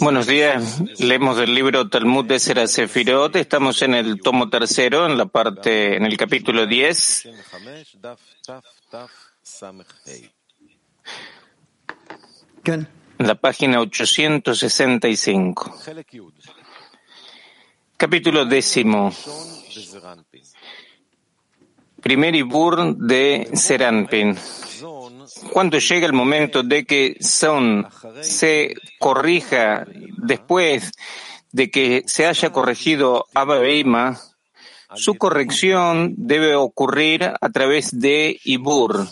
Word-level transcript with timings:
Buenos 0.00 0.26
días. 0.26 0.82
Leemos 0.98 1.36
del 1.36 1.54
libro 1.54 1.88
Talmud 1.88 2.24
de 2.24 2.40
Sera 2.40 2.66
Sefirot. 2.66 3.36
Estamos 3.36 3.80
en 3.82 3.94
el 3.94 4.20
tomo 4.20 4.50
tercero, 4.50 5.06
en 5.06 5.16
la 5.16 5.26
parte, 5.26 5.96
en 5.96 6.04
el 6.04 6.16
capítulo 6.16 6.66
10. 6.66 7.28
En 12.64 12.86
la 13.18 13.34
página 13.36 13.80
865. 13.80 15.74
Capítulo 17.96 18.44
décimo. 18.44 19.12
Primer 22.02 22.34
Ibur 22.34 22.96
de 22.96 23.50
Seranpin 23.54 24.36
cuando 25.52 25.78
llega 25.78 26.06
el 26.06 26.12
momento 26.12 26.62
de 26.62 26.84
que 26.84 27.16
Son 27.20 27.86
se 28.20 28.74
corrija 28.98 29.86
después 30.16 30.92
de 31.52 31.70
que 31.70 32.02
se 32.06 32.26
haya 32.26 32.50
corregido 32.50 33.26
Abba 33.34 33.60
su 34.94 35.16
corrección 35.16 36.14
debe 36.16 36.54
ocurrir 36.54 37.24
a 37.24 37.48
través 37.50 37.98
de 37.98 38.40
Ibur, 38.44 39.06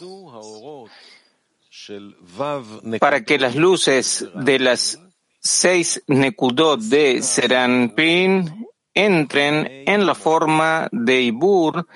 para 2.98 3.24
que 3.24 3.38
las 3.38 3.56
luces 3.56 4.26
de 4.34 4.58
las 4.58 4.98
seis 5.38 6.02
Nekudot 6.06 6.80
de 6.80 7.22
Seranpin 7.22 8.66
entren 8.94 9.84
en 9.86 10.06
la 10.06 10.14
forma 10.14 10.88
de 10.90 11.20
Ibur 11.20 11.86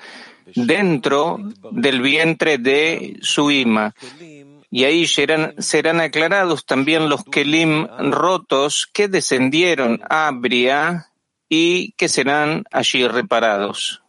dentro 0.55 1.37
del 1.71 2.01
vientre 2.01 2.57
de 2.57 3.17
su 3.21 3.51
ima. 3.51 3.93
Y 4.69 4.85
ahí 4.85 5.05
serán, 5.05 5.55
serán 5.61 5.99
aclarados 5.99 6.65
también 6.65 7.09
los 7.09 7.25
kelim 7.25 7.87
rotos 8.11 8.87
que 8.91 9.09
descendieron 9.09 10.01
a 10.09 10.31
Bria 10.33 11.07
y 11.49 11.91
que 11.93 12.07
serán 12.07 12.63
allí 12.71 13.05
reparados. 13.07 14.01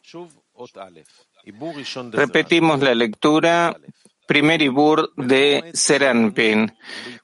Repetimos 2.12 2.80
la 2.80 2.94
lectura, 2.94 3.77
primer 4.27 4.62
Ibur 4.62 5.12
de 5.16 5.72
Seranpin. 5.74 6.72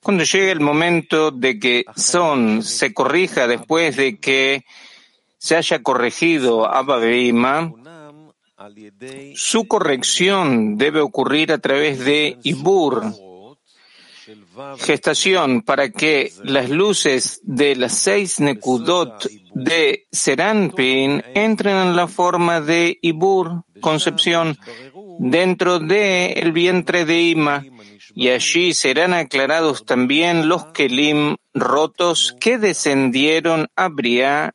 Cuando 0.03 0.25
llegue 0.25 0.51
el 0.51 0.61
momento 0.61 1.31
de 1.31 1.61
que 1.61 1.85
Son 1.95 2.65
se 2.65 2.93
corrija 2.93 3.47
después 3.47 3.97
de 3.97 4.19
que 4.19 4.65
se 5.39 5.55
haya 5.55 5.81
corregido 5.83 6.67
Abba 6.67 6.97
Beima, 6.97 7.73
su 9.35 9.69
corrección 9.69 10.77
debe 10.77 11.01
ocurrir 11.01 11.53
a 11.53 11.59
través 11.59 12.05
de 12.05 12.39
Ibur, 12.43 13.05
gestación, 14.79 15.63
para 15.63 15.91
que 15.91 16.33
las 16.43 16.69
luces 16.69 17.41
de 17.45 17.77
las 17.77 17.95
seis 17.95 18.41
Nekudot 18.41 19.29
de 19.55 20.07
Seranpin 20.11 21.23
entren 21.35 21.77
en 21.77 21.97
la 21.97 22.09
forma 22.09 22.61
de 22.61 22.99
Ibur, 23.01 23.63
concepción, 23.81 24.59
dentro 25.19 25.79
del 25.79 26.37
el 26.37 26.53
vientre 26.53 27.05
de 27.05 27.23
Ima, 27.23 27.65
y 28.15 28.31
allí 28.31 28.75
serán 28.75 29.15
aclarados 29.15 29.85
también 29.85 30.49
los 30.49 30.67
Kelim 30.67 31.37
rotos 31.55 32.37
que 32.41 32.59
descendieron 32.59 33.69
a 33.77 33.89
Briá 33.89 34.55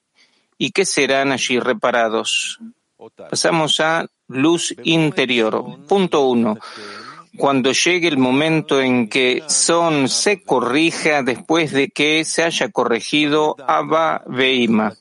y 0.58 0.72
que 0.72 0.86
serán 0.86 1.32
allí 1.32 1.60
reparados. 1.60 2.60
Pasamos 3.30 3.80
a 3.80 4.06
luz 4.28 4.76
interior. 4.84 5.86
Punto 5.88 6.28
uno. 6.28 6.58
Cuando 7.36 7.72
llegue 7.72 8.08
el 8.08 8.18
momento 8.18 8.80
en 8.80 9.10
que 9.10 9.44
Son 9.48 10.08
se 10.08 10.44
corrija 10.44 11.24
después 11.24 11.72
de 11.72 11.90
que 11.90 12.26
se 12.26 12.44
haya 12.44 12.70
corregido 12.70 13.56
Abba 13.68 14.24
Veima. 14.28 14.94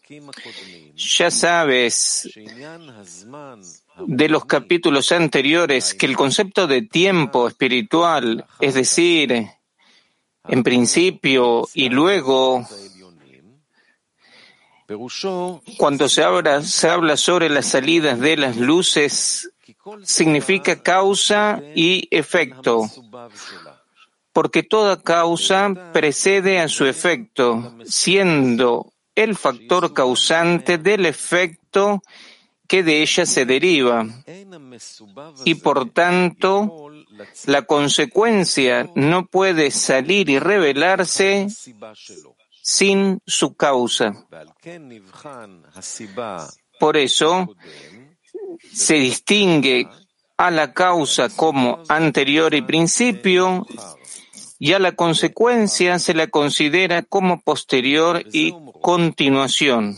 Ya 0.95 1.31
sabes 1.31 2.29
de 3.99 4.29
los 4.29 4.45
capítulos 4.47 5.13
anteriores 5.13 5.95
que 5.95 6.07
el 6.07 6.17
concepto 6.17 6.67
de 6.67 6.83
tiempo 6.83 7.49
espiritual, 7.49 8.47
es 8.61 8.75
decir, 8.75 9.49
en 10.49 10.63
principio 10.63 11.69
y 11.75 11.89
luego 11.89 12.67
cuando 15.77 16.09
se 16.09 16.23
habla, 16.23 16.63
sobre 17.17 17.49
las 17.49 17.67
salidas 17.67 18.21
de 18.21 18.37
las 18.37 18.57
luces, 18.57 19.51
significa 20.03 20.83
causa 20.83 21.61
y 21.75 22.09
efecto, 22.11 22.89
porque 24.33 24.63
toda 24.63 25.03
causa 25.03 25.93
precede 25.93 26.61
a 26.61 26.69
su 26.69 26.87
efecto, 26.87 27.75
siendo 27.85 28.93
el 29.15 29.37
factor 29.37 29.93
causante 29.93 30.79
del 30.79 31.07
efecto 31.07 32.03
que 32.67 32.83
de 32.83 33.03
ella 33.03 33.27
se 33.27 33.45
deriva. 33.45 34.07
Y 35.45 35.57
por 35.57 35.91
tanto, 35.91 36.91
la 37.45 37.63
consecuencia 37.63 38.89
no 38.95 39.27
puede 39.27 39.71
salir 39.71 40.31
y 40.31 40.39
revelarse 40.39 41.49
sin 42.63 43.21
su 43.27 43.55
causa. 43.55 44.27
Por 46.79 46.97
eso 46.97 47.57
se 48.73 48.95
distingue 48.95 49.89
a 50.37 50.51
la 50.51 50.73
causa 50.73 51.29
como 51.29 51.83
anterior 51.89 52.55
y 52.55 52.63
principio 52.63 53.67
y 54.59 54.73
a 54.73 54.79
la 54.79 54.93
consecuencia 54.93 55.99
se 55.99 56.15
la 56.15 56.29
considera 56.29 57.03
como 57.03 57.41
posterior 57.41 58.25
y 58.33 58.55
continuación. 58.81 59.97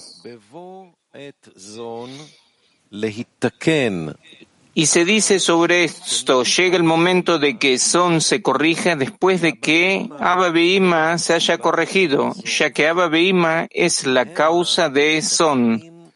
Y 4.77 4.87
se 4.87 5.05
dice 5.05 5.39
sobre 5.39 5.85
esto, 5.85 6.43
llega 6.43 6.77
el 6.77 6.83
momento 6.83 7.39
de 7.39 7.59
que 7.59 7.79
Son 7.79 8.21
se 8.21 8.43
corrija 8.43 8.97
después 8.97 9.41
de 9.41 9.61
que 9.61 10.09
Abba 10.19 11.17
se 11.19 11.35
haya 11.35 11.59
corregido, 11.59 12.35
ya 12.45 12.73
que 12.73 12.89
Abba 12.89 13.69
es 13.71 14.05
la 14.05 14.35
causa 14.35 14.89
de 14.89 15.23
Son, 15.23 16.11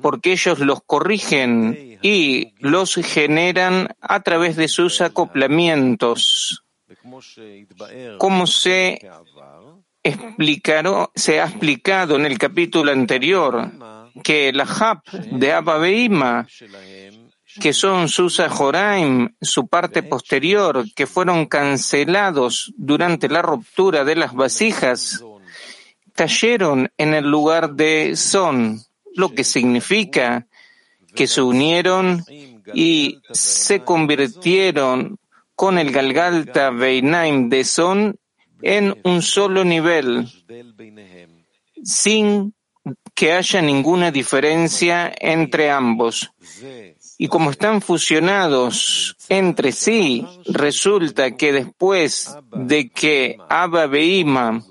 porque 0.00 0.32
ellos 0.32 0.60
los 0.60 0.80
corrigen 0.84 1.98
y 2.02 2.54
los 2.60 2.94
generan 2.94 3.88
a 4.00 4.22
través 4.22 4.54
de 4.54 4.68
sus 4.68 5.00
acoplamientos, 5.00 6.62
como 8.18 8.46
se, 8.46 9.10
explicaron, 10.04 11.08
se 11.16 11.40
ha 11.40 11.46
explicado 11.46 12.14
en 12.14 12.26
el 12.26 12.38
capítulo 12.38 12.92
anterior, 12.92 13.72
que 14.22 14.52
la 14.52 14.64
Hab 14.64 15.02
de 15.12 15.52
Abba 15.52 15.78
que 17.60 17.72
son 17.72 18.08
sus 18.08 18.40
Joraim, 18.48 19.34
su 19.40 19.66
parte 19.66 20.02
posterior, 20.02 20.84
que 20.94 21.06
fueron 21.06 21.46
cancelados 21.46 22.72
durante 22.76 23.28
la 23.28 23.42
ruptura 23.42 24.04
de 24.04 24.14
las 24.14 24.34
vasijas, 24.34 25.24
cayeron 26.14 26.90
en 26.96 27.14
el 27.14 27.24
lugar 27.24 27.74
de 27.74 28.14
Son, 28.16 28.80
lo 29.14 29.34
que 29.34 29.44
significa 29.44 30.46
que 31.14 31.26
se 31.26 31.42
unieron 31.42 32.24
y 32.74 33.20
se 33.32 33.80
convirtieron 33.80 35.18
con 35.54 35.78
el 35.78 35.90
Galgalta 35.90 36.70
Beinaim 36.70 37.48
de 37.48 37.64
Son 37.64 38.16
en 38.62 39.00
un 39.04 39.22
solo 39.22 39.64
nivel, 39.64 40.28
sin 41.82 42.54
que 43.14 43.32
haya 43.32 43.60
ninguna 43.62 44.10
diferencia 44.10 45.12
entre 45.18 45.70
ambos. 45.70 46.30
Y 47.18 47.28
como 47.28 47.50
están 47.50 47.80
fusionados 47.80 49.16
entre 49.28 49.72
sí, 49.72 50.24
resulta 50.46 51.36
que 51.36 51.52
después 51.52 52.36
de 52.52 52.90
que 52.90 53.36
Abba 53.48 53.86
Beima 53.86 54.62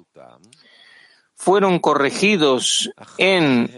fueron 1.36 1.80
corregidos 1.80 2.92
en 3.18 3.72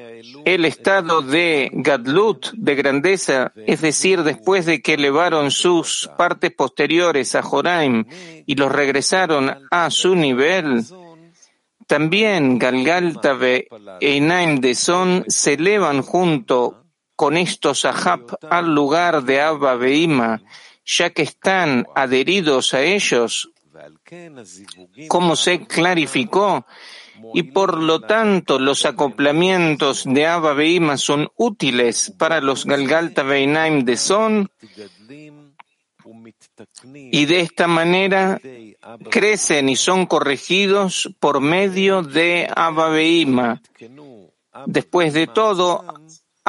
el 0.46 0.66
estado 0.66 1.22
de 1.22 1.70
Gadlut, 1.72 2.52
de 2.54 2.76
grandeza, 2.76 3.52
es 3.68 3.82
decir, 3.82 4.24
después 4.24 4.66
de 4.66 4.82
que 4.82 4.96
elevaron 4.96 5.52
sus 5.52 6.10
partes 6.18 6.52
posteriores 6.52 7.36
a 7.36 7.44
Joraim 7.44 8.06
y 8.46 8.56
los 8.56 8.72
regresaron 8.72 9.68
a 9.70 9.92
su 9.92 10.16
nivel, 10.16 10.84
también 11.90 12.60
Galgalta 12.60 13.34
e 13.42 13.66
Einaim 14.00 14.62
de 14.62 14.76
Son 14.76 15.26
se 15.28 15.58
elevan 15.58 16.04
junto 16.04 16.86
con 17.16 17.36
estos 17.36 17.84
Ahab 17.84 18.38
al 18.48 18.76
lugar 18.76 19.24
de 19.24 19.42
Abba 19.42 19.74
Beima, 19.74 20.40
ya 20.86 21.10
que 21.10 21.24
están 21.24 21.88
adheridos 21.96 22.76
a 22.76 22.84
ellos, 22.84 23.50
como 25.08 25.36
se 25.36 25.66
clarificó, 25.66 26.68
y 27.34 27.44
por 27.44 27.82
lo 27.82 28.02
tanto 28.02 28.60
los 28.60 28.86
acoplamientos 28.86 30.04
de 30.06 30.28
Abba 30.28 30.54
Beima 30.54 30.96
son 30.96 31.32
útiles 31.38 32.14
para 32.20 32.40
los 32.40 32.66
Galgalta 32.66 33.24
Beinaim 33.24 33.84
de 33.84 33.98
Son, 33.98 34.52
y 36.84 37.26
de 37.26 37.42
esta 37.42 37.68
manera 37.68 38.40
crecen 39.10 39.70
y 39.70 39.76
son 39.76 40.06
corregidos 40.06 41.10
por 41.20 41.42
medio 41.42 42.02
de 42.02 42.48
Abba 42.56 42.90
Beima. 42.90 43.62
Después 44.66 45.14
de 45.14 45.28
todo, 45.28 45.86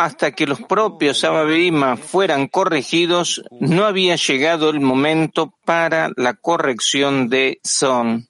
hasta 0.01 0.33
que 0.33 0.47
los 0.47 0.62
propios 0.62 1.25
Abba 1.25 1.97
fueran 1.97 2.49
corregidos, 2.49 3.43
no 3.61 3.85
había 3.85 4.17
llegado 4.17 4.71
el 4.71 4.81
momento 4.81 5.53
para 5.65 6.11
la 6.17 6.35
corrección 6.35 7.29
de 7.29 7.61
Son. 7.63 8.27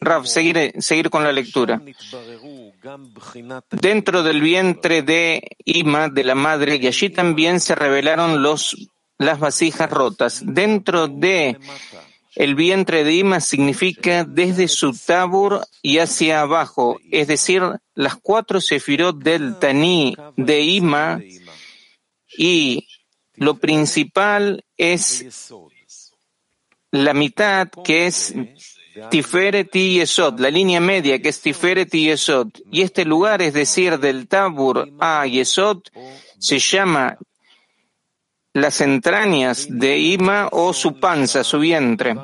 Rav, 0.00 0.26
seguir, 0.26 0.72
seguir 0.78 1.10
con 1.10 1.22
la 1.22 1.32
lectura. 1.32 1.82
Dentro 3.70 4.22
del 4.22 4.40
vientre 4.40 5.02
de 5.02 5.42
Ima, 5.64 6.08
de 6.08 6.24
la 6.24 6.34
madre, 6.34 6.76
y 6.76 6.86
allí 6.86 7.10
también 7.10 7.60
se 7.60 7.74
revelaron 7.74 8.42
los, 8.42 8.74
las 9.18 9.38
vasijas 9.38 9.90
rotas. 9.90 10.42
Dentro 10.44 11.08
de 11.08 11.58
el 12.34 12.54
vientre 12.54 13.04
de 13.04 13.14
Ima 13.14 13.40
significa 13.40 14.24
desde 14.24 14.68
su 14.68 14.92
tabur 14.92 15.60
y 15.82 15.98
hacia 15.98 16.40
abajo, 16.40 16.98
es 17.10 17.28
decir, 17.28 17.62
las 17.94 18.16
cuatro 18.16 18.60
sefirot 18.60 19.18
del 19.18 19.58
Tani 19.58 20.16
de 20.36 20.60
Ima 20.62 21.20
y 22.36 22.88
lo 23.34 23.58
principal 23.58 24.64
es 24.76 25.52
la 26.90 27.12
mitad 27.12 27.68
que 27.84 28.06
es 28.06 28.34
Tiferet 29.10 29.74
y 29.76 29.98
Yesod, 29.98 30.38
la 30.40 30.50
línea 30.50 30.80
media 30.80 31.20
que 31.20 31.30
es 31.30 31.40
Tiferet 31.40 31.94
y 31.94 32.06
Yesod. 32.06 32.48
Y 32.70 32.82
este 32.82 33.04
lugar, 33.04 33.42
es 33.42 33.54
decir, 33.54 33.98
del 33.98 34.28
Tabur 34.28 34.88
a 35.00 35.26
Yesod, 35.26 35.82
se 36.38 36.58
llama 36.58 37.18
las 38.54 38.80
entrañas 38.80 39.66
de 39.68 39.98
Ima 39.98 40.48
o 40.52 40.72
su 40.72 40.98
panza, 40.98 41.44
su 41.44 41.58
vientre. 41.58 42.14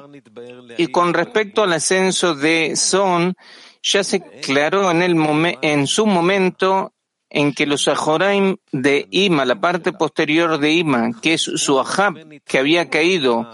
Y 0.77 0.89
con 0.89 1.15
respecto 1.15 1.63
al 1.63 1.73
ascenso 1.73 2.35
de 2.35 2.77
Son, 2.77 3.35
ya 3.83 4.05
se 4.05 4.17
aclaró 4.17 4.91
en, 4.91 5.03
el 5.03 5.17
en 5.63 5.87
su 5.87 6.07
momento 6.07 6.93
en 7.31 7.53
que 7.53 7.67
los 7.67 7.89
Ajoraim 7.89 8.57
de 8.73 9.07
Ima, 9.11 9.45
la 9.45 9.61
parte 9.61 9.93
posterior 9.93 10.59
de 10.59 10.73
Ima, 10.73 11.11
que 11.21 11.35
es 11.35 11.43
su 11.43 11.79
Ahab 11.79 12.17
que 12.45 12.59
había 12.59 12.89
caído, 12.89 13.51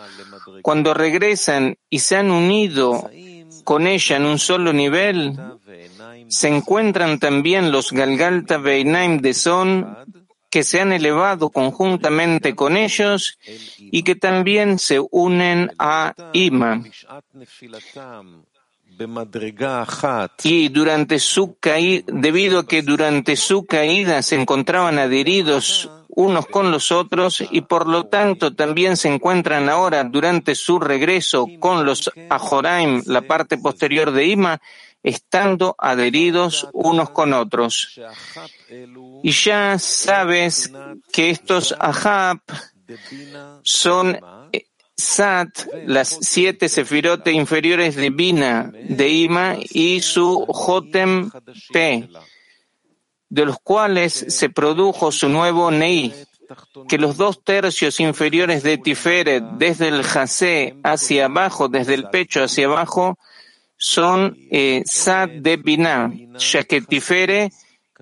cuando 0.62 0.94
regresan 0.94 1.76
y 1.91 2.00
se 2.00 2.17
han 2.17 2.31
unido 2.31 3.11
con 3.65 3.87
ella 3.87 4.17
en 4.17 4.26
un 4.26 4.38
solo 4.38 4.73
nivel, 4.73 5.38
se 6.29 6.49
encuentran 6.49 7.19
también 7.19 7.73
los 7.73 7.93
Galgalta 7.93 8.59
Beinaim 8.59 9.19
de 9.19 9.35
Son 9.35 9.97
que 10.54 10.62
se 10.62 10.80
han 10.80 10.92
elevado 10.92 11.50
conjuntamente 11.50 12.54
con 12.54 12.76
ellos 12.76 13.40
y 13.78 14.04
que 14.04 14.14
también 14.14 14.78
se 14.78 15.00
unen 15.10 15.72
a 15.80 16.14
Ima. 16.32 16.80
Y 20.44 20.68
durante 20.68 21.18
su 21.18 21.58
caída, 21.58 22.04
debido 22.06 22.60
a 22.60 22.66
que 22.68 22.82
durante 22.82 23.34
su 23.34 23.66
caída 23.66 24.22
se 24.22 24.36
encontraban 24.40 25.00
adheridos 25.00 25.90
unos 26.06 26.46
con 26.46 26.70
los 26.70 26.92
otros 26.92 27.42
y 27.50 27.62
por 27.62 27.88
lo 27.88 28.04
tanto 28.06 28.54
también 28.54 28.96
se 28.96 29.12
encuentran 29.12 29.68
ahora 29.68 30.04
durante 30.04 30.54
su 30.54 30.78
regreso 30.78 31.48
con 31.58 31.84
los 31.84 32.12
Ajoraim, 32.30 33.02
la 33.06 33.22
parte 33.22 33.58
posterior 33.58 34.12
de 34.12 34.26
Ima, 34.26 34.60
estando 35.04 35.76
adheridos 35.78 36.66
unos 36.72 37.10
con 37.10 37.34
otros. 37.34 38.00
Y 39.22 39.30
ya 39.30 39.78
sabes 39.78 40.72
que 41.12 41.30
estos 41.30 41.74
Ahab 41.78 42.40
son 43.62 44.18
eh, 44.50 44.66
Sat, 44.96 45.48
las 45.86 46.18
siete 46.20 46.68
sefirote 46.68 47.32
inferiores 47.32 47.96
de 47.96 48.10
Bina, 48.10 48.70
de 48.72 49.08
Ima, 49.08 49.56
y 49.58 50.00
su 50.00 50.46
Jotem 50.46 51.30
P, 51.72 52.08
de 53.28 53.44
los 53.44 53.58
cuales 53.58 54.12
se 54.28 54.50
produjo 54.50 55.10
su 55.10 55.28
nuevo 55.28 55.72
Nei, 55.72 56.14
que 56.88 56.98
los 56.98 57.16
dos 57.16 57.42
tercios 57.42 57.98
inferiores 57.98 58.62
de 58.62 58.78
Tiferet, 58.78 59.42
desde 59.58 59.88
el 59.88 60.04
Jase 60.04 60.76
hacia 60.84 61.24
abajo, 61.24 61.68
desde 61.68 61.94
el 61.94 62.08
pecho 62.10 62.44
hacia 62.44 62.66
abajo, 62.66 63.18
son 63.76 64.37
eh, 64.50 64.82
Sad 64.85 65.29
de 65.41 65.56
Binah, 65.56 66.12
ya 66.38 66.65
que 66.65 66.81
Tifere 66.81 67.50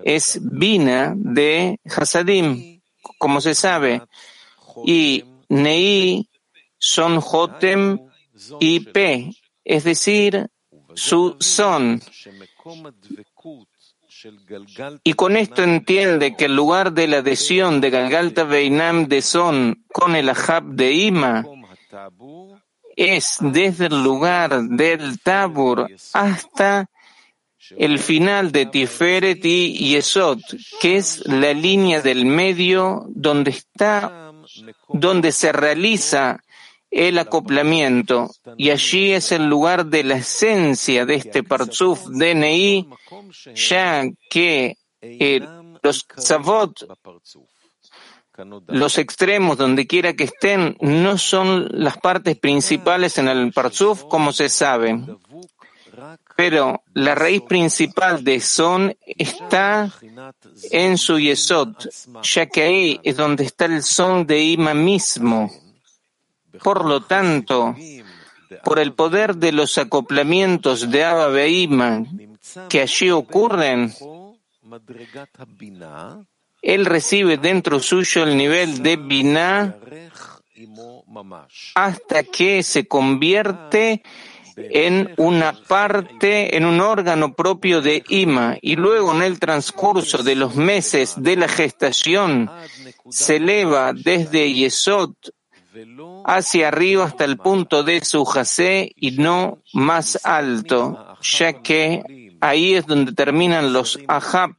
es 0.03 0.39
Bina 0.41 1.13
de 1.15 1.79
Hasadim, 1.85 2.81
como 3.17 3.41
se 3.41 3.55
sabe, 3.55 4.01
y 4.85 5.23
Nei 5.49 6.29
son 6.77 7.21
Jotem 7.21 7.99
y 8.59 8.79
P, 8.81 9.31
es 9.63 9.83
decir, 9.83 10.49
su 10.95 11.35
son. 11.39 12.01
Y 15.03 15.13
con 15.13 15.35
esto 15.37 15.63
entiende 15.63 16.35
que 16.35 16.45
el 16.45 16.55
lugar 16.55 16.93
de 16.93 17.07
la 17.07 17.17
adhesión 17.17 17.81
de 17.81 17.89
Galgalta 17.89 18.43
Beinam 18.45 19.07
de 19.07 19.21
Son 19.21 19.83
con 19.91 20.15
el 20.15 20.29
Ahab 20.29 20.63
de 20.63 20.93
Ima 20.93 21.43
es 22.95 23.37
desde 23.39 23.87
el 23.87 24.03
lugar 24.03 24.61
del 24.63 25.19
Tabur 25.19 25.87
hasta 26.13 26.89
el 27.77 27.99
final 27.99 28.51
de 28.51 28.65
Tiferet 28.65 29.43
y 29.45 29.89
Yesod, 29.89 30.39
que 30.81 30.97
es 30.97 31.25
la 31.25 31.53
línea 31.53 32.01
del 32.01 32.25
medio 32.25 33.05
donde 33.09 33.51
está, 33.51 34.31
donde 34.89 35.31
se 35.31 35.51
realiza 35.51 36.43
el 36.91 37.17
acoplamiento, 37.17 38.29
y 38.55 38.69
allí 38.69 39.13
es 39.13 39.31
el 39.31 39.45
lugar 39.45 39.87
de 39.87 40.03
la 40.03 40.15
esencia 40.15 41.05
de 41.05 41.15
este 41.15 41.41
Parzuf 41.41 42.05
DNI, 42.05 42.87
ya 43.55 44.03
que 44.29 44.77
eh, 45.01 45.41
los 45.81 46.05
Tzavot 46.05 46.85
los 48.67 48.97
extremos, 48.97 49.57
donde 49.57 49.87
quiera 49.87 50.13
que 50.13 50.25
estén, 50.25 50.77
no 50.81 51.17
son 51.17 51.67
las 51.71 51.97
partes 51.97 52.37
principales 52.37 53.17
en 53.17 53.27
el 53.27 53.51
Parzuf, 53.51 54.03
como 54.05 54.33
se 54.33 54.49
sabe. 54.49 54.99
Pero 56.35 56.83
la 56.93 57.13
raíz 57.13 57.41
principal 57.41 58.23
de 58.23 58.39
Son 58.39 58.95
está 59.05 59.91
en 60.71 60.97
su 60.97 61.19
Yesod, 61.19 61.75
ya 62.23 62.47
que 62.47 62.63
ahí 62.63 62.99
es 63.03 63.17
donde 63.17 63.43
está 63.43 63.65
el 63.65 63.83
Son 63.83 64.25
de 64.25 64.41
Ima 64.41 64.73
mismo. 64.73 65.51
Por 66.63 66.85
lo 66.85 67.01
tanto, 67.03 67.75
por 68.63 68.79
el 68.79 68.93
poder 68.93 69.35
de 69.35 69.51
los 69.51 69.77
acoplamientos 69.77 70.89
de 70.89 71.03
Abba 71.03 71.27
Beima 71.27 72.03
que 72.69 72.81
allí 72.81 73.09
ocurren, 73.09 73.93
él 76.63 76.85
recibe 76.85 77.37
dentro 77.37 77.79
suyo 77.79 78.23
el 78.23 78.37
nivel 78.37 78.81
de 78.81 78.95
Binah 78.95 79.75
hasta 81.75 82.23
que 82.23 82.63
se 82.63 82.87
convierte 82.87 84.01
en 84.55 85.13
una 85.17 85.53
parte, 85.53 86.55
en 86.55 86.65
un 86.65 86.79
órgano 86.79 87.33
propio 87.33 87.81
de 87.81 88.03
Ima, 88.07 88.57
y 88.61 88.75
luego 88.75 89.13
en 89.13 89.23
el 89.23 89.39
transcurso 89.39 90.23
de 90.23 90.35
los 90.35 90.55
meses 90.55 91.15
de 91.17 91.35
la 91.35 91.47
gestación 91.47 92.49
se 93.09 93.37
eleva 93.37 93.93
desde 93.93 94.53
Yesod 94.53 95.13
hacia 96.23 96.67
arriba 96.67 97.05
hasta 97.05 97.25
el 97.25 97.37
punto 97.37 97.83
de 97.83 98.05
su 98.05 98.23
jase 98.25 98.93
y 98.95 99.11
no 99.11 99.63
más 99.73 100.19
alto, 100.23 101.17
ya 101.21 101.53
que 101.61 102.03
ahí 102.39 102.75
es 102.75 102.85
donde 102.85 103.11
terminan 103.13 103.73
los 103.73 103.99
ahab 104.07 104.55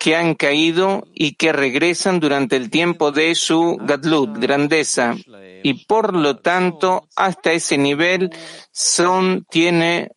que 0.00 0.16
han 0.16 0.34
caído 0.34 1.06
y 1.14 1.34
que 1.34 1.52
regresan 1.52 2.20
durante 2.20 2.56
el 2.56 2.70
tiempo 2.70 3.12
de 3.12 3.34
su 3.34 3.76
gadlut, 3.82 4.38
grandeza. 4.38 5.14
Y 5.62 5.84
por 5.84 6.16
lo 6.16 6.38
tanto, 6.38 7.06
hasta 7.14 7.52
ese 7.52 7.76
nivel, 7.76 8.30
Son 8.72 9.44
tiene 9.50 10.12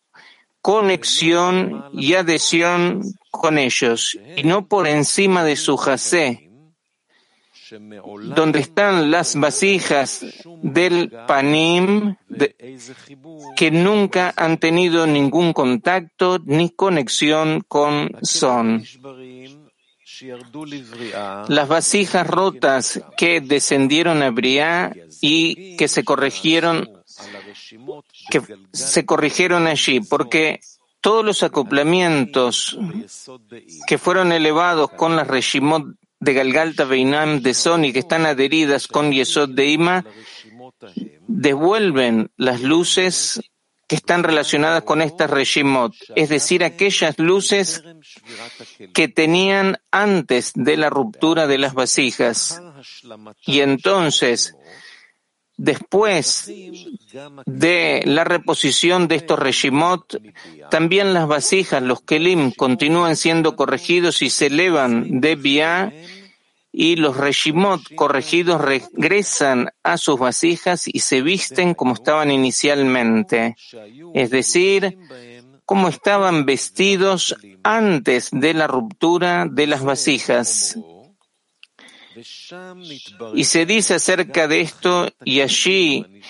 conexión 0.62 1.84
y 1.92 2.14
adhesión 2.14 3.02
con 3.30 3.58
ellos, 3.58 4.18
y 4.36 4.44
no 4.44 4.66
por 4.66 4.88
encima 4.88 5.44
de 5.44 5.56
su 5.56 5.76
jase, 5.76 6.50
donde 8.34 8.60
están 8.60 9.10
las 9.10 9.36
vasijas 9.36 10.24
del 10.62 11.10
panim 11.26 12.16
que 13.54 13.70
nunca 13.70 14.32
han 14.34 14.56
tenido 14.56 15.06
ningún 15.06 15.52
contacto 15.52 16.38
ni 16.42 16.70
conexión 16.70 17.60
con 17.68 18.12
son. 18.22 18.82
Las 21.48 21.68
vasijas 21.68 22.26
rotas 22.26 23.02
que 23.16 23.40
descendieron 23.40 24.22
a 24.22 24.30
Briá 24.30 24.92
y 25.20 25.76
que 25.76 25.88
se 25.88 26.04
corrigieron, 26.04 26.90
que 28.30 28.42
se 28.72 29.06
corrigieron 29.06 29.66
allí, 29.66 30.00
porque 30.00 30.60
todos 31.00 31.24
los 31.24 31.42
acoplamientos 31.42 32.78
que 33.86 33.98
fueron 33.98 34.32
elevados 34.32 34.90
con 34.90 35.16
las 35.16 35.26
regimot 35.26 35.84
de 36.20 36.32
Galgalta 36.32 36.84
Beinam 36.84 37.40
de 37.40 37.52
Sony 37.52 37.92
que 37.92 37.98
están 37.98 38.24
adheridas 38.24 38.88
con 38.88 39.12
Yesod 39.12 39.50
de 39.50 39.66
Ima 39.66 40.04
devuelven 41.28 42.30
las 42.36 42.62
luces 42.62 43.40
que 43.88 43.96
están 43.96 44.22
relacionadas 44.22 44.82
con 44.82 45.02
estas 45.02 45.30
Reshimot, 45.30 45.94
es 46.16 46.28
decir, 46.28 46.64
aquellas 46.64 47.18
luces 47.18 47.82
que 48.92 49.08
tenían 49.08 49.78
antes 49.90 50.52
de 50.54 50.76
la 50.76 50.90
ruptura 50.90 51.46
de 51.46 51.58
las 51.58 51.74
vasijas. 51.74 52.62
Y 53.46 53.60
entonces, 53.60 54.56
después 55.56 56.50
de 57.46 58.02
la 58.06 58.24
reposición 58.24 59.06
de 59.08 59.16
estos 59.16 59.38
Reshimot, 59.38 60.20
también 60.70 61.12
las 61.12 61.28
vasijas, 61.28 61.82
los 61.82 62.02
Kelim, 62.02 62.52
continúan 62.52 63.16
siendo 63.16 63.56
corregidos 63.56 64.22
y 64.22 64.30
se 64.30 64.46
elevan 64.46 65.20
de 65.20 65.36
Bia 65.36 65.92
y 66.76 66.96
los 66.96 67.16
Reshimot 67.16 67.94
corregidos 67.94 68.60
regresan 68.60 69.70
a 69.84 69.96
sus 69.96 70.18
vasijas 70.18 70.88
y 70.88 70.98
se 70.98 71.22
visten 71.22 71.74
como 71.74 71.94
estaban 71.94 72.32
inicialmente, 72.32 73.54
es 74.12 74.30
decir, 74.30 74.98
como 75.64 75.88
estaban 75.88 76.44
vestidos 76.44 77.36
antes 77.62 78.28
de 78.32 78.54
la 78.54 78.66
ruptura 78.66 79.46
de 79.48 79.68
las 79.68 79.84
vasijas. 79.84 80.76
Y 83.34 83.44
se 83.44 83.66
dice 83.66 83.94
acerca 83.94 84.48
de 84.48 84.60
esto, 84.60 85.08
y 85.24 85.42
allí 85.42 86.22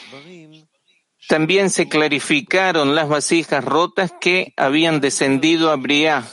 también 1.27 1.71
se 1.71 1.89
clarificaron 1.89 2.95
las 2.95 3.09
vasijas 3.09 3.65
rotas 3.65 4.13
que 4.21 4.53
habían 4.59 5.01
descendido 5.01 5.71
a 5.71 5.77
Briah 5.77 6.29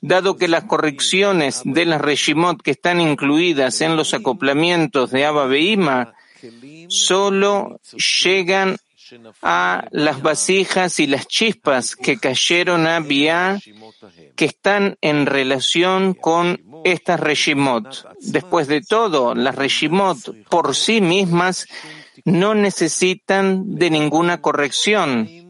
Dado 0.00 0.36
que 0.36 0.48
las 0.48 0.64
correcciones 0.64 1.60
de 1.64 1.84
las 1.84 2.00
Reshimot 2.00 2.62
que 2.62 2.70
están 2.70 3.00
incluidas 3.00 3.80
en 3.82 3.96
los 3.96 4.14
acoplamientos 4.14 5.10
de 5.10 5.26
Abba 5.26 5.46
Beima 5.46 6.14
solo 6.88 7.78
llegan 8.18 8.76
a 9.42 9.86
las 9.90 10.22
vasijas 10.22 10.98
y 10.98 11.06
las 11.06 11.28
chispas 11.28 11.94
que 11.94 12.16
cayeron 12.16 12.86
a 12.86 13.00
Bia 13.00 13.60
que 14.34 14.46
están 14.46 14.96
en 15.02 15.26
relación 15.26 16.14
con 16.14 16.62
estas 16.84 17.20
Reshimot. 17.20 18.08
Después 18.20 18.66
de 18.66 18.80
todo, 18.80 19.34
las 19.34 19.54
Reshimot 19.54 20.48
por 20.48 20.74
sí 20.74 21.02
mismas 21.02 21.66
no 22.24 22.54
necesitan 22.54 23.74
de 23.74 23.90
ninguna 23.90 24.40
corrección 24.40 25.41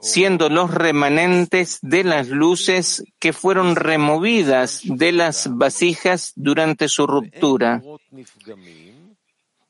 siendo 0.00 0.48
los 0.48 0.72
remanentes 0.72 1.78
de 1.82 2.04
las 2.04 2.28
luces 2.28 3.04
que 3.18 3.32
fueron 3.32 3.76
removidas 3.76 4.80
de 4.84 5.12
las 5.12 5.48
vasijas 5.56 6.32
durante 6.36 6.88
su 6.88 7.06
ruptura. 7.06 7.82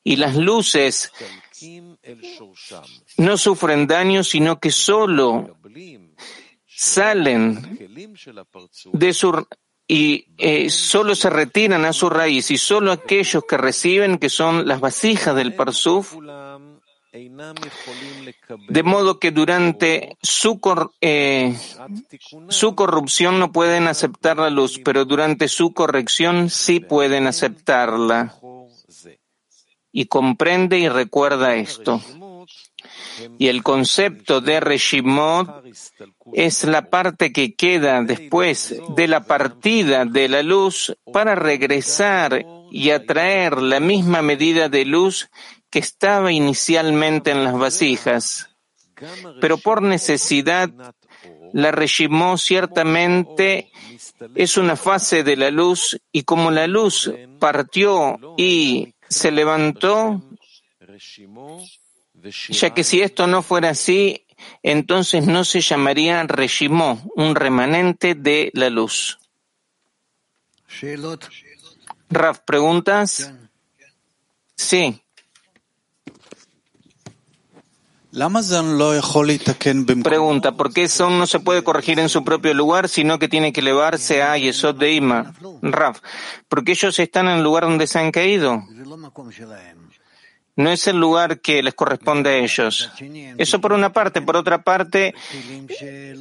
Y 0.05 0.17
las 0.17 0.37
luces 0.37 1.13
no 3.17 3.37
sufren 3.37 3.87
daño, 3.87 4.25
sino 4.25 4.59
que 4.59 4.71
solo 4.71 5.57
salen 6.67 7.79
y 9.87 10.27
eh, 10.39 10.71
solo 10.71 11.15
se 11.15 11.29
retiran 11.29 11.85
a 11.85 11.93
su 11.93 12.09
raíz 12.09 12.51
y 12.51 12.57
solo 12.57 12.93
aquellos 12.93 13.45
que 13.45 13.59
reciben, 13.59 14.19
que 14.19 14.31
son 14.31 14.67
las 14.67 14.81
vasijas 14.81 15.37
del 15.37 15.55
Parsuf, 15.55 16.15
de 17.13 18.83
modo 18.83 19.19
que 19.19 19.31
durante 19.33 20.17
su, 20.23 20.59
eh, 21.03 21.55
su 22.49 22.75
corrupción 22.75 23.39
no 23.39 23.53
pueden 23.53 23.87
aceptar 23.87 24.39
la 24.39 24.49
luz, 24.49 24.81
pero 24.83 25.05
durante 25.05 25.49
su 25.49 25.75
corrección 25.75 26.49
sí 26.49 26.81
pueden 26.81 27.27
aceptarla. 27.27 28.35
Y 29.93 30.07
comprende 30.07 30.79
y 30.79 30.89
recuerda 30.89 31.55
esto. 31.55 32.01
Y 33.39 33.49
el 33.49 33.63
concepto 33.63 34.41
de 34.41 34.61
Reshimot 34.61 35.65
es 36.33 36.65
la 36.65 36.89
parte 36.89 37.31
que 37.31 37.55
queda 37.55 38.03
después 38.03 38.75
de 38.97 39.07
la 39.07 39.25
partida 39.25 40.07
de 40.07 40.29
la 40.29 40.43
luz 40.43 40.97
para 41.13 41.35
regresar 41.35 42.43
y 42.71 42.89
atraer 42.89 43.61
la 43.61 43.81
misma 43.81 44.23
medida 44.23 44.71
de 44.71 44.87
luz 44.87 45.29
que 45.73 45.79
estaba 45.79 46.31
inicialmente 46.31 47.31
en 47.31 47.45
las 47.45 47.59
vasijas, 47.59 48.51
pero 49.41 49.57
por 49.57 49.81
necesidad 49.81 50.71
la 51.55 51.73
reshimó 51.73 52.37
ciertamente 52.37 53.73
es 54.35 54.59
una 54.59 54.77
fase 54.77 55.25
de 55.25 55.37
la 55.37 55.51
luz 55.51 55.99
y 56.13 56.25
como 56.25 56.51
la 56.51 56.67
luz 56.67 57.11
partió 57.41 58.19
y 58.37 58.95
se 59.09 59.31
levantó, 59.31 60.23
ya 62.51 62.75
que 62.75 62.85
si 62.85 63.01
esto 63.01 63.27
no 63.27 63.43
fuera 63.43 63.71
así, 63.71 64.27
entonces 64.63 65.27
no 65.27 65.45
se 65.45 65.63
llamaría 65.63 66.23
reshimó, 66.25 67.03
un 67.17 67.35
remanente 67.35 68.15
de 68.15 68.51
la 68.53 68.69
luz. 68.69 69.19
Raf, 72.11 72.41
¿preguntas? 72.41 73.33
Sí. 74.55 75.02
Pregunta, 80.03 80.53
¿por 80.53 80.71
qué 80.71 80.87
Son 80.87 81.19
no 81.19 81.27
se 81.27 81.41
puede 81.41 81.65
corregir 81.65 81.99
en 81.99 82.11
su 82.11 82.23
propio 82.25 82.53
lugar, 82.53 82.91
sino 82.91 83.19
que 83.19 83.27
tiene 83.27 83.55
que 83.55 83.61
elevarse 83.61 84.23
a 84.23 84.37
Yesod 84.37 84.77
de 84.77 84.93
Ima? 84.93 85.33
Raf, 85.63 86.01
porque 86.49 86.73
ellos 86.73 86.99
están 86.99 87.29
en 87.29 87.39
el 87.39 87.43
lugar 87.43 87.63
donde 87.65 87.87
se 87.87 87.99
han 87.99 88.11
caído 88.11 88.63
no 90.57 90.71
es 90.71 90.87
el 90.87 90.99
lugar 90.99 91.41
que 91.41 91.63
les 91.63 91.75
corresponde 91.75 92.31
a 92.31 92.37
ellos. 92.37 92.91
Eso 93.39 93.61
por 93.61 93.73
una 93.73 93.93
parte. 93.93 94.21
Por 94.21 94.37
otra 94.37 94.63
parte, 94.63 95.15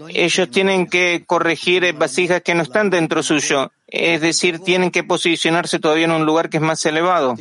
ellos 0.09 0.50
tienen 0.50 0.88
que 0.88 1.23
corregir 1.25 1.93
vasijas 1.93 2.41
que 2.41 2.55
no 2.55 2.63
están 2.63 2.89
dentro 2.89 3.23
suyo. 3.23 3.71
Es 3.88 4.21
decir, 4.21 4.59
tienen 4.59 4.89
que 4.89 5.03
posicionarse 5.03 5.79
todavía 5.79 6.05
en 6.05 6.11
un 6.11 6.25
lugar 6.25 6.50
que 6.50 6.57
es 6.57 6.63
más 6.63 6.85
elevado. 6.85 7.35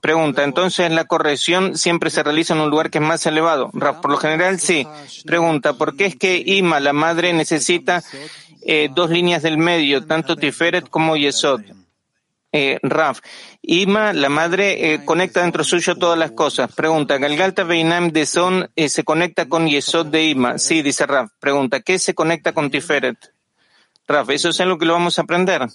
Pregunta, 0.00 0.42
entonces 0.42 0.90
la 0.90 1.04
corrección 1.04 1.76
siempre 1.76 2.08
se 2.08 2.22
realiza 2.22 2.54
en 2.54 2.60
un 2.60 2.70
lugar 2.70 2.88
que 2.88 2.96
es 2.96 3.04
más 3.04 3.26
elevado. 3.26 3.70
Por 3.70 4.10
lo 4.10 4.16
general, 4.16 4.58
sí. 4.58 4.86
Pregunta, 5.26 5.74
¿por 5.74 5.96
qué 5.96 6.06
es 6.06 6.16
que 6.16 6.42
Ima, 6.46 6.80
la 6.80 6.94
madre, 6.94 7.34
necesita 7.34 8.02
eh, 8.62 8.88
dos 8.94 9.10
líneas 9.10 9.42
del 9.42 9.58
medio, 9.58 10.06
tanto 10.06 10.34
Tiferet 10.34 10.88
como 10.88 11.14
Yesod? 11.14 11.60
Eh, 12.56 12.78
Raf, 12.84 13.18
Ima, 13.62 14.12
la 14.12 14.28
madre, 14.28 14.94
eh, 14.94 15.04
conecta 15.04 15.42
dentro 15.42 15.64
suyo 15.64 15.96
todas 15.96 16.16
las 16.16 16.30
cosas. 16.30 16.72
Pregunta, 16.72 17.18
Galgalta 17.18 17.64
Beinam 17.64 18.12
de 18.12 18.26
Son 18.26 18.70
eh, 18.76 18.88
se 18.88 19.02
conecta 19.02 19.48
con 19.48 19.66
Yesod 19.66 20.06
de 20.06 20.26
Ima. 20.26 20.56
Sí, 20.56 20.80
dice 20.80 21.04
Raf. 21.04 21.32
Pregunta, 21.40 21.80
¿qué 21.80 21.98
se 21.98 22.14
conecta 22.14 22.52
con 22.52 22.70
Tiferet? 22.70 23.34
Raf, 24.06 24.30
eso 24.30 24.50
es 24.50 24.60
algo 24.60 24.78
que 24.78 24.86
lo 24.86 24.92
vamos 24.92 25.18
a 25.18 25.22
aprender. 25.22 25.66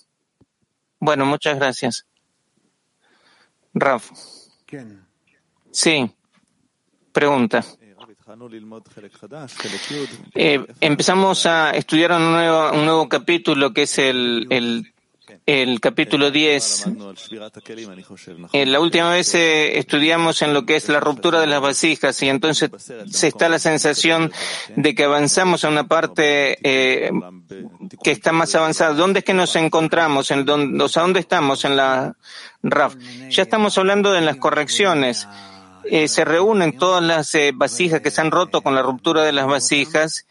Bueno, 1.02 1.26
muchas 1.26 1.58
gracias. 1.58 2.06
Raf. 3.74 4.12
Sí. 5.72 6.10
Pregunta. 7.12 7.62
Eh, 10.34 10.66
empezamos 10.80 11.46
a 11.46 11.72
estudiar 11.72 12.14
un 12.14 12.32
nuevo, 12.32 12.72
un 12.72 12.86
nuevo 12.86 13.10
capítulo 13.10 13.74
que 13.74 13.82
es 13.82 14.00
el, 14.00 14.48
el 14.50 14.94
el 15.46 15.80
capítulo 15.80 16.32
10. 16.32 16.86
Eh, 18.54 18.66
la 18.66 18.80
última 18.80 19.12
vez 19.12 19.34
eh, 19.36 19.78
estudiamos 19.78 20.42
en 20.42 20.54
lo 20.54 20.66
que 20.66 20.76
es 20.76 20.90
la 20.90 21.00
ruptura 21.00 21.40
de 21.40 21.48
las 21.48 21.62
vasijas 21.62 22.22
y 22.22 22.30
entonces 22.30 22.70
se 23.10 23.28
está 23.28 23.50
la 23.50 23.60
sensación 23.60 24.32
de 24.76 24.96
que 24.96 25.06
avanzamos 25.06 25.64
a 25.64 25.70
una 25.70 25.88
parte 25.88 26.58
eh, 26.64 27.12
que 28.04 28.12
está 28.12 28.32
más 28.32 28.54
avanzada. 28.56 28.94
¿Dónde 28.94 29.20
es 29.20 29.26
que 29.26 29.34
nos 29.34 29.56
encontramos? 29.56 30.32
¿En 30.32 30.46
dónde, 30.46 30.84
o 30.84 30.88
sea, 30.88 31.04
¿dónde 31.04 31.20
estamos 31.20 31.66
en 31.66 31.76
la 31.76 32.16
RAF? 32.62 32.96
Ya 33.30 33.44
estamos 33.44 33.78
hablando 33.78 34.12
de 34.12 34.22
las 34.22 34.38
correcciones. 34.38 35.28
se 36.08 36.26
reúnen 36.26 36.78
todas 36.78 37.04
las 37.04 37.36
vasijas 37.56 38.02
que 38.02 38.12
se 38.12 38.22
han 38.22 38.32
roto 38.32 38.62
con 38.62 38.76
la 38.76 38.82
ruptura 38.82 39.24
de 39.24 39.32
las 39.32 39.48
vasijas 39.48 40.28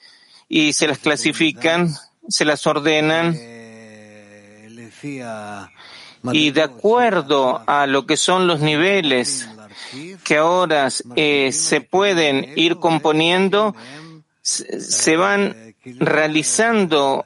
y 0.48 0.72
se 0.72 0.86
las 0.86 0.98
clasifican, 0.98 1.94
se 2.28 2.44
las 2.44 2.66
ordenan 2.66 3.57
y 6.32 6.50
de 6.50 6.62
acuerdo 6.62 7.62
a 7.66 7.86
lo 7.86 8.06
que 8.06 8.16
son 8.16 8.46
los 8.46 8.60
niveles 8.60 9.48
que 10.24 10.36
ahora 10.36 10.88
eh, 11.16 11.50
se 11.52 11.80
pueden 11.80 12.52
ir 12.56 12.76
componiendo, 12.76 13.74
se 14.42 15.16
van 15.16 15.74
realizando 15.84 17.24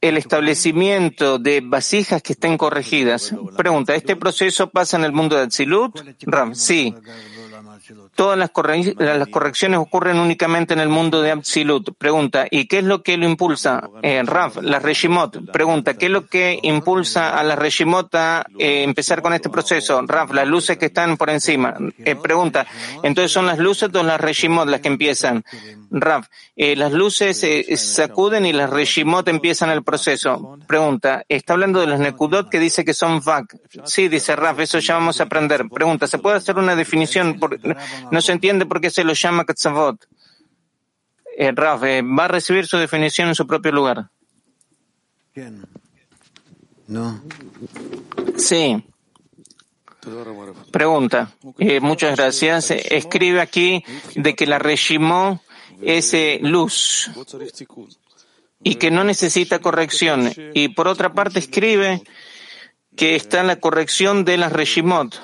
el 0.00 0.16
establecimiento 0.18 1.38
de 1.38 1.62
vasijas 1.64 2.22
que 2.22 2.34
estén 2.34 2.58
corregidas. 2.58 3.34
Pregunta, 3.56 3.94
¿este 3.94 4.14
proceso 4.14 4.70
pasa 4.70 4.96
en 4.96 5.04
el 5.04 5.12
mundo 5.12 5.36
de 5.36 5.42
Atzilut? 5.42 6.00
Ram, 6.22 6.54
sí. 6.54 6.94
Todas 8.16 8.36
las, 8.36 8.50
correcciones 8.50 9.78
ocurren 9.78 10.18
únicamente 10.18 10.74
en 10.74 10.80
el 10.80 10.88
mundo 10.88 11.22
de 11.22 11.30
Absolut. 11.30 11.96
Pregunta, 11.96 12.46
¿y 12.50 12.66
qué 12.66 12.78
es 12.78 12.84
lo 12.84 13.02
que 13.02 13.16
lo 13.16 13.26
impulsa? 13.26 13.88
Eh, 14.02 14.22
Raf, 14.24 14.56
la 14.62 14.78
Regimot. 14.78 15.52
Pregunta, 15.52 15.94
¿qué 15.94 16.06
es 16.06 16.12
lo 16.12 16.26
que 16.26 16.58
impulsa 16.62 17.38
a 17.38 17.44
la 17.44 17.54
Regimot 17.54 18.12
a 18.14 18.44
eh, 18.58 18.82
empezar 18.82 19.22
con 19.22 19.34
este 19.34 19.50
proceso? 19.50 20.02
Raf, 20.06 20.32
las 20.32 20.48
luces 20.48 20.78
que 20.78 20.86
están 20.86 21.16
por 21.16 21.30
encima. 21.30 21.76
Eh, 21.98 22.16
pregunta, 22.16 22.66
entonces 23.02 23.30
son 23.30 23.46
las 23.46 23.58
luces 23.58 23.90
o 23.94 24.02
las 24.02 24.20
Regimot 24.20 24.66
las 24.66 24.80
que 24.80 24.88
empiezan? 24.88 25.44
Raf, 25.90 26.26
las 26.56 26.92
luces 26.92 27.46
sacuden 27.78 28.46
y 28.46 28.52
las 28.52 28.70
Regimot 28.70 29.28
empiezan 29.28 29.70
el 29.70 29.84
proceso. 29.84 30.58
Pregunta, 30.66 31.24
¿está 31.28 31.52
hablando 31.52 31.80
de 31.80 31.86
los 31.86 32.00
Nekudot 32.00 32.48
que 32.48 32.58
dice 32.58 32.84
que 32.84 32.94
son 32.94 33.20
VAC? 33.20 33.56
Sí, 33.84 34.08
dice 34.08 34.34
Raf, 34.34 34.58
eso 34.60 34.78
ya 34.78 34.94
vamos 34.94 35.20
a 35.20 35.24
aprender. 35.24 35.68
Pregunta, 35.68 36.06
¿se 36.06 36.18
puede 36.18 36.38
hacer 36.38 36.56
una 36.56 36.74
definición? 36.74 37.38
Por, 37.38 37.58
no 38.10 38.20
se 38.20 38.32
entiende 38.32 38.66
por 38.66 38.80
qué 38.80 38.90
se 38.90 39.04
lo 39.04 39.12
llama 39.12 39.44
Katzavot. 39.44 40.06
Eh, 41.36 41.52
Raf, 41.52 41.84
eh, 41.84 42.02
va 42.02 42.24
a 42.24 42.28
recibir 42.28 42.66
su 42.66 42.78
definición 42.78 43.28
en 43.28 43.34
su 43.34 43.46
propio 43.46 43.72
lugar. 43.72 44.08
No. 46.86 47.22
Sí. 48.36 48.82
Pregunta. 50.70 51.34
Eh, 51.58 51.80
muchas 51.80 52.16
gracias. 52.16 52.70
Escribe 52.70 53.40
aquí 53.40 53.84
de 54.14 54.34
que 54.34 54.46
la 54.46 54.58
Regimó 54.58 55.42
es 55.82 56.14
eh, 56.14 56.38
luz 56.40 57.10
y 58.62 58.76
que 58.76 58.90
no 58.90 59.04
necesita 59.04 59.58
corrección. 59.58 60.32
Y 60.54 60.68
por 60.68 60.88
otra 60.88 61.12
parte 61.12 61.38
escribe 61.38 62.02
que 62.96 63.16
está 63.16 63.42
la 63.42 63.56
corrección 63.56 64.24
de 64.24 64.38
las 64.38 64.52
Regimot 64.52 65.20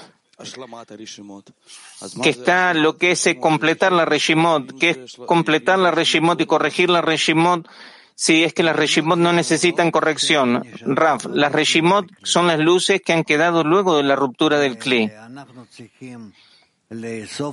que 2.23 2.31
está 2.31 2.75
lo 2.75 2.97
que 2.97 3.13
es 3.13 3.27
eh, 3.27 3.39
completar 3.39 3.93
la 3.93 4.05
Regimot, 4.05 4.79
que 4.79 4.91
es 4.91 5.17
completar 5.27 5.79
la 5.79 5.91
Regimot 5.91 6.41
y 6.41 6.47
corregir 6.47 6.91
la 6.91 7.01
Regimot 7.01 7.69
si 8.15 8.45
es 8.45 8.53
que 8.53 8.63
las 8.63 8.77
Regimot 8.77 9.19
no 9.19 9.33
necesitan 9.33 9.91
corrección. 9.91 10.65
Raf, 10.83 11.27
las 11.27 11.53
Regimot 11.53 12.07
son 12.23 12.47
las 12.47 12.59
luces 12.59 13.01
que 13.03 13.13
han 13.13 13.25
quedado 13.25 13.65
luego 13.65 13.97
de 13.97 14.03
la 14.03 14.17
ruptura 14.17 14.59
del 14.59 14.79
Kli. 14.79 15.11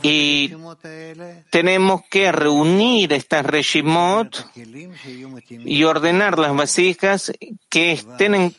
Y 0.04 0.54
tenemos 1.50 2.02
que 2.10 2.32
reunir 2.32 3.14
estas 3.14 3.46
Regimot 3.46 4.46
y 5.50 5.84
ordenar 5.84 6.38
las 6.38 6.56
vasijas 6.56 7.32
que 7.70 7.94
estén 7.94 8.36
en 8.36 8.56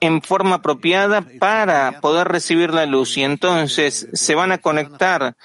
en 0.00 0.22
forma 0.22 0.56
apropiada 0.56 1.24
para 1.38 2.00
poder 2.00 2.28
recibir 2.28 2.72
la 2.72 2.86
luz 2.86 3.16
y 3.16 3.22
entonces 3.22 4.08
se 4.12 4.34
van 4.34 4.52
a 4.52 4.58
conectar 4.58 5.36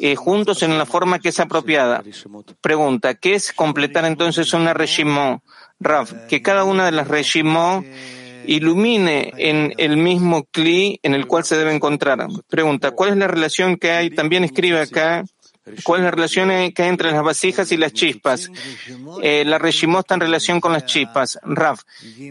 eh, 0.00 0.16
juntos 0.16 0.62
en 0.62 0.78
la 0.78 0.86
forma 0.86 1.18
que 1.18 1.28
es 1.28 1.40
apropiada. 1.40 2.02
Pregunta, 2.60 3.14
¿qué 3.14 3.34
es 3.34 3.52
completar 3.52 4.04
entonces 4.04 4.52
una 4.52 4.74
regimo? 4.74 5.42
Raf, 5.80 6.12
que 6.28 6.42
cada 6.42 6.64
una 6.64 6.86
de 6.86 6.92
las 6.92 7.08
regimo 7.08 7.84
ilumine 8.46 9.32
en 9.36 9.72
el 9.78 9.96
mismo 9.96 10.44
cli 10.44 10.98
en 11.02 11.14
el 11.14 11.26
cual 11.26 11.44
se 11.44 11.56
debe 11.56 11.74
encontrar. 11.74 12.26
Pregunta, 12.48 12.92
¿cuál 12.92 13.10
es 13.10 13.16
la 13.16 13.28
relación 13.28 13.76
que 13.76 13.90
hay? 13.90 14.10
También 14.10 14.44
escribe 14.44 14.80
acá 14.80 15.24
¿Cuál 15.84 16.00
es 16.00 16.04
la 16.04 16.10
relación 16.10 16.48
que 16.72 16.82
hay 16.82 16.88
entre 16.88 17.12
las 17.12 17.22
vasijas 17.22 17.70
y 17.70 17.76
las 17.76 17.92
chispas? 17.92 18.50
Eh, 19.22 19.44
la 19.44 19.58
regimó 19.58 20.00
está 20.00 20.14
en 20.14 20.20
relación 20.20 20.60
con 20.60 20.72
las 20.72 20.86
chispas. 20.86 21.38
Raf, 21.42 21.82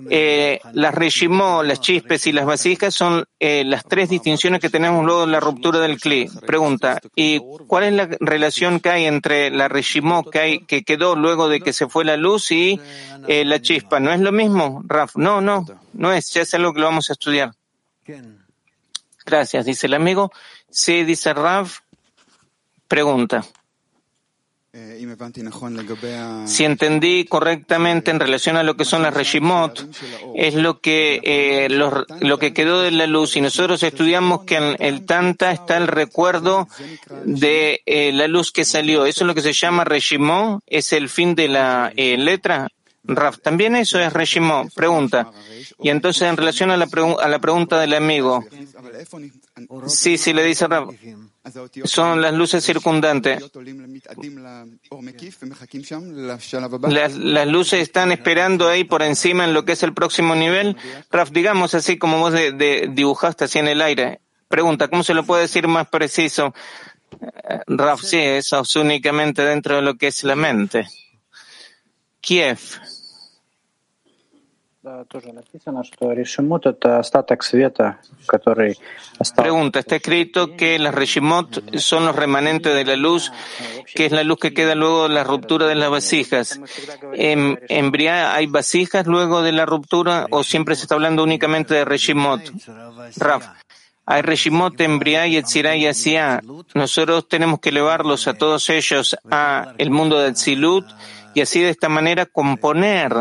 eh, 0.09 0.59
las 0.73 0.93
regimó, 0.93 1.63
las 1.63 1.79
chispas 1.79 2.27
y 2.27 2.33
las 2.33 2.45
vasijas 2.45 2.93
son 2.93 3.23
eh, 3.39 3.63
las 3.63 3.85
tres 3.85 4.09
distinciones 4.09 4.59
que 4.59 4.69
tenemos 4.69 5.05
luego 5.05 5.25
de 5.25 5.31
la 5.31 5.39
ruptura 5.39 5.79
del 5.79 5.99
cli. 5.99 6.29
Pregunta, 6.45 6.99
¿y 7.15 7.39
cuál 7.67 7.85
es 7.85 7.93
la 7.93 8.09
relación 8.19 8.81
que 8.81 8.89
hay 8.89 9.05
entre 9.05 9.49
la 9.49 9.69
regimó 9.69 10.29
que, 10.29 10.39
hay, 10.39 10.59
que 10.65 10.83
quedó 10.83 11.15
luego 11.15 11.47
de 11.47 11.61
que 11.61 11.71
se 11.71 11.87
fue 11.87 12.03
la 12.03 12.17
luz 12.17 12.51
y 12.51 12.81
eh, 13.29 13.45
la 13.45 13.61
chispa? 13.61 14.01
¿No 14.01 14.11
es 14.11 14.19
lo 14.19 14.33
mismo, 14.33 14.83
Raf? 14.85 15.15
No, 15.15 15.39
no, 15.39 15.65
no 15.93 16.11
es, 16.11 16.31
ya 16.33 16.41
es 16.41 16.53
algo 16.53 16.73
que 16.73 16.81
lo 16.81 16.87
vamos 16.87 17.09
a 17.09 17.13
estudiar. 17.13 17.53
Gracias, 19.25 19.65
dice 19.65 19.87
el 19.87 19.93
amigo. 19.93 20.33
Sí, 20.69 21.05
dice 21.05 21.33
Raf. 21.33 21.79
Pregunta. 22.91 23.41
Si 26.45 26.65
entendí 26.65 27.23
correctamente 27.23 28.11
en 28.11 28.19
relación 28.19 28.57
a 28.57 28.63
lo 28.63 28.75
que 28.75 28.83
son 28.83 29.01
las 29.01 29.13
Regimot, 29.13 29.87
es 30.35 30.55
lo 30.55 30.81
que, 30.81 31.21
eh, 31.23 31.69
lo, 31.69 32.37
que 32.37 32.53
quedó 32.53 32.81
de 32.81 32.91
la 32.91 33.07
luz. 33.07 33.37
Y 33.37 33.41
nosotros 33.41 33.81
estudiamos 33.83 34.43
que 34.43 34.57
en 34.57 34.75
el 34.79 35.05
Tanta 35.05 35.53
está 35.53 35.77
el 35.77 35.87
recuerdo 35.87 36.67
de 37.23 37.81
eh, 37.85 38.11
la 38.11 38.27
luz 38.27 38.51
que 38.51 38.65
salió. 38.65 39.05
Eso 39.05 39.23
es 39.23 39.27
lo 39.27 39.35
que 39.35 39.41
se 39.41 39.53
llama 39.53 39.85
Regimot, 39.85 40.61
es 40.67 40.91
el 40.91 41.07
fin 41.07 41.33
de 41.33 41.47
la 41.47 41.93
eh, 41.95 42.17
letra. 42.17 42.67
Raf, 43.05 43.39
también 43.39 43.77
eso 43.77 44.01
es 44.01 44.11
Regimot. 44.11 44.73
Pregunta. 44.73 45.31
Y 45.81 45.87
entonces 45.87 46.23
en 46.23 46.35
relación 46.35 46.71
a 46.71 46.75
la, 46.75 46.89
a 47.21 47.29
la 47.29 47.39
pregunta 47.39 47.79
del 47.79 47.93
amigo, 47.93 48.43
sí, 49.87 50.17
sí, 50.17 50.33
le 50.33 50.43
dice 50.43 50.67
Raf 50.67 50.89
son 51.85 52.21
las 52.21 52.33
luces 52.33 52.63
circundantes. 52.63 53.41
Las, 56.89 57.47
luces 57.47 57.81
están 57.81 58.11
esperando 58.11 58.67
ahí 58.67 58.83
por 58.83 59.01
encima 59.01 59.45
en 59.45 59.53
lo 59.53 59.65
que 59.65 59.71
es 59.71 59.83
el 59.83 59.93
próximo 59.93 60.35
nivel. 60.35 60.77
Raf, 61.09 61.31
digamos 61.31 61.73
así 61.73 61.97
como 61.97 62.19
vos 62.19 62.33
dibujaste 62.89 63.45
así 63.45 63.59
en 63.59 63.67
el 63.67 63.81
aire. 63.81 64.21
Pregunta, 64.47 64.87
¿cómo 64.87 65.03
se 65.03 65.13
lo 65.13 65.23
puede 65.23 65.43
decir 65.43 65.67
más 65.67 65.87
preciso? 65.87 66.53
Eh, 67.21 67.59
Raf, 67.67 68.01
sí, 68.01 68.19
eso 68.19 68.61
es 68.61 68.75
únicamente 68.75 69.43
dentro 69.43 69.77
de 69.77 69.81
lo 69.81 69.95
que 69.95 70.07
es 70.07 70.23
la 70.23 70.35
mente. 70.35 70.87
Kiev. 72.19 72.59
Pregunta, 79.35 79.79
está 79.79 79.97
escrito 79.97 80.55
que 80.55 80.79
las 80.79 80.95
Reshimot 80.95 81.77
son 81.77 82.07
los 82.07 82.15
remanentes 82.15 82.73
de 82.73 82.83
la 82.83 82.95
luz, 82.95 83.31
que 83.93 84.07
es 84.07 84.11
la 84.11 84.23
luz 84.23 84.39
que 84.39 84.55
queda 84.55 84.73
luego 84.73 85.07
de 85.07 85.13
la 85.13 85.23
ruptura 85.23 85.67
de 85.67 85.75
las 85.75 85.91
vasijas. 85.91 86.59
¿En, 87.13 87.59
en 87.69 87.91
hay 88.09 88.47
vasijas 88.47 89.05
luego 89.05 89.43
de 89.43 89.51
la 89.51 89.67
ruptura 89.67 90.25
o 90.31 90.43
siempre 90.43 90.75
se 90.75 90.83
está 90.83 90.95
hablando 90.95 91.21
únicamente 91.21 91.75
de 91.75 91.85
Reshimot? 91.85 92.41
Raf, 93.17 93.49
hay 94.07 94.23
Reshimot 94.23 94.81
en 94.81 94.97
Briá 94.97 95.27
y 95.27 95.37
Etzirá 95.37 95.75
y 95.75 95.85
Asiá. 95.85 96.41
Nosotros 96.73 97.27
tenemos 97.27 97.59
que 97.59 97.69
elevarlos 97.69 98.27
a 98.27 98.33
todos 98.33 98.67
ellos 98.71 99.15
a 99.29 99.73
el 99.77 99.91
mundo 99.91 100.17
de 100.17 100.31
Tzilut 100.31 100.85
y 101.33 101.41
así 101.41 101.61
de 101.61 101.69
esta 101.69 101.89
manera 101.89 102.25
componer 102.25 103.13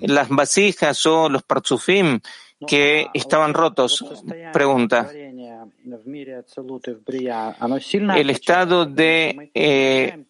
las 0.00 0.28
vasijas 0.28 1.04
o 1.06 1.28
los 1.28 1.42
parzufim 1.42 2.20
que 2.66 3.06
estaban 3.14 3.54
rotos. 3.54 4.04
Pregunta. 4.52 5.10
El 8.16 8.30
estado 8.30 8.86
de 8.86 9.50
eh, 9.54 10.24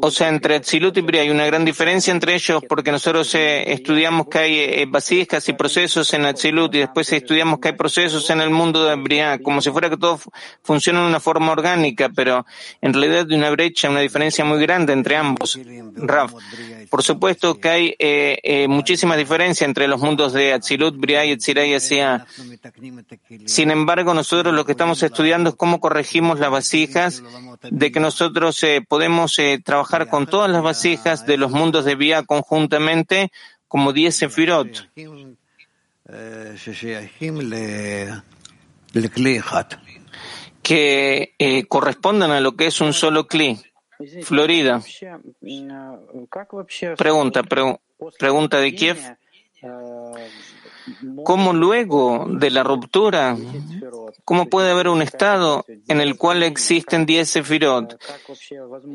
o 0.00 0.10
sea, 0.10 0.28
entre 0.28 0.60
Tzilut 0.60 0.96
y 0.96 1.00
Bria 1.02 1.22
hay 1.22 1.30
una 1.30 1.46
gran 1.46 1.64
diferencia 1.64 2.12
entre 2.12 2.34
ellos 2.34 2.62
porque 2.68 2.90
nosotros 2.90 3.32
eh, 3.34 3.72
estudiamos 3.72 4.26
que 4.26 4.38
hay 4.38 4.58
eh, 4.58 4.86
vasijas 4.88 5.48
y 5.48 5.52
procesos 5.52 6.12
en 6.14 6.32
Tzilut 6.34 6.74
y 6.74 6.78
después 6.78 7.12
estudiamos 7.12 7.60
que 7.60 7.68
hay 7.68 7.74
procesos 7.74 8.28
en 8.30 8.40
el 8.40 8.50
mundo 8.50 8.84
de 8.84 8.96
Bria, 8.96 9.38
como 9.38 9.60
si 9.60 9.70
fuera 9.70 9.88
que 9.88 9.96
todo 9.96 10.18
funciona 10.62 11.02
de 11.02 11.08
una 11.08 11.20
forma 11.20 11.52
orgánica, 11.52 12.10
pero 12.14 12.44
en 12.80 12.92
realidad 12.92 13.26
hay 13.30 13.36
una 13.36 13.50
brecha, 13.50 13.88
una 13.88 14.00
diferencia 14.00 14.44
muy 14.44 14.60
grande 14.60 14.92
entre 14.92 15.16
ambos. 15.16 15.58
Raf, 15.94 16.32
por 16.90 17.02
supuesto 17.02 17.58
que 17.58 17.68
hay 17.68 17.94
eh, 17.98 18.38
eh, 18.42 18.68
muchísimas 18.68 19.16
diferencias 19.16 19.66
entre 19.66 19.86
los 19.86 20.00
mundos 20.00 20.32
de 20.32 20.52
Atzilut, 20.52 20.96
Bria 20.96 21.24
y 21.24 21.32
Etzirah 21.32 21.64
y 21.66 21.74
Asia. 21.74 22.26
Sin 23.46 23.70
embargo, 23.70 24.12
nosotros 24.12 24.52
lo 24.52 24.64
que 24.64 24.72
estamos 24.72 25.02
estudiando 25.02 25.50
es 25.50 25.56
cómo 25.56 25.80
corregimos 25.80 26.40
las 26.40 26.50
vasijas, 26.50 27.22
de 27.62 27.92
que 27.92 28.00
nosotros 28.00 28.62
eh, 28.64 28.84
podemos 28.86 29.38
eh, 29.52 29.62
trabajar 29.62 30.08
con 30.08 30.26
todas 30.26 30.50
las 30.50 30.62
vasijas 30.62 31.26
de 31.26 31.36
los 31.36 31.50
mundos 31.50 31.84
de 31.84 31.94
Bia 31.94 32.22
conjuntamente 32.22 33.30
como 33.68 33.92
10 33.92 34.14
sefirot 34.14 34.88
que 40.62 41.34
eh, 41.38 41.64
correspondan 41.66 42.30
a 42.30 42.40
lo 42.40 42.56
que 42.56 42.66
es 42.66 42.80
un 42.80 42.92
solo 42.92 43.26
cli. 43.26 43.60
Florida. 44.22 44.82
Pregunta, 46.96 47.42
pregunta 48.18 48.58
de 48.58 48.74
Kiev. 48.74 48.98
¿Cómo 51.24 51.52
luego 51.52 52.26
de 52.28 52.50
la 52.50 52.62
ruptura, 52.62 53.36
cómo 54.24 54.46
puede 54.46 54.70
haber 54.70 54.88
un 54.88 55.02
estado 55.02 55.64
en 55.88 56.00
el 56.00 56.16
cual 56.16 56.42
existen 56.42 57.06
10 57.06 57.28
sefirot 57.28 58.02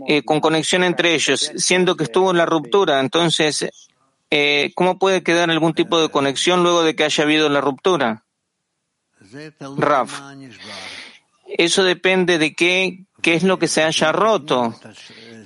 eh, 0.07 0.23
con 0.23 0.39
conexión 0.39 0.83
entre 0.83 1.13
ellos, 1.13 1.51
siendo 1.55 1.95
que 1.95 2.03
estuvo 2.03 2.33
la 2.33 2.45
ruptura? 2.45 2.99
Entonces, 2.99 3.69
eh, 4.29 4.71
¿cómo 4.75 4.99
puede 4.99 5.23
quedar 5.23 5.49
algún 5.49 5.73
tipo 5.73 5.99
de 6.01 6.09
conexión 6.09 6.63
luego 6.63 6.83
de 6.83 6.95
que 6.95 7.05
haya 7.05 7.23
habido 7.23 7.49
la 7.49 7.61
ruptura? 7.61 8.23
Raf. 9.77 10.21
eso 11.47 11.83
depende 11.83 12.37
de 12.37 12.53
qué, 12.53 13.05
qué 13.21 13.33
es 13.33 13.43
lo 13.43 13.59
que 13.59 13.67
se 13.67 13.83
haya 13.83 14.11
roto 14.11 14.75